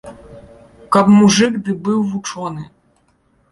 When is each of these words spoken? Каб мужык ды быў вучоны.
Каб 0.95 1.05
мужык 1.17 1.53
ды 1.69 1.77
быў 1.85 1.99
вучоны. 2.17 2.63